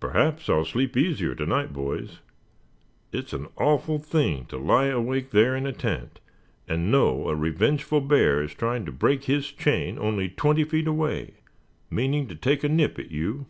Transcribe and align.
Perhaps 0.00 0.48
I'll 0.48 0.64
sleep 0.64 0.96
easier 0.96 1.34
to 1.34 1.44
night, 1.44 1.74
boys. 1.74 2.20
It's 3.12 3.34
an 3.34 3.48
awful 3.56 3.98
thing 3.98 4.46
to 4.46 4.56
lie 4.56 4.86
awake 4.86 5.30
there 5.30 5.54
in 5.54 5.66
a 5.66 5.74
tent, 5.74 6.20
and 6.66 6.90
know 6.90 7.28
a 7.28 7.34
revengeful 7.36 8.00
bear 8.00 8.42
is 8.42 8.54
trying 8.54 8.86
to 8.86 8.92
break 8.92 9.24
his 9.24 9.52
chain 9.52 9.98
only 9.98 10.30
twenty 10.30 10.64
feet 10.64 10.86
away, 10.86 11.34
meaning 11.90 12.28
to 12.28 12.34
take 12.34 12.64
a 12.64 12.68
nip 12.70 12.98
at 12.98 13.10
you." 13.10 13.44